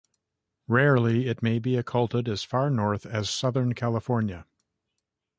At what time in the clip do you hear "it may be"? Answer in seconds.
1.27-1.75